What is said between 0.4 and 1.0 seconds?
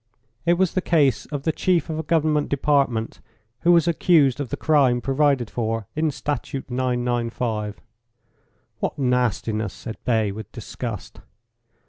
It was the